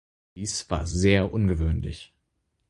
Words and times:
Dies 0.35 0.67
war 0.71 0.87
sehr 0.87 1.31
ungewöhnlich. 1.31 2.11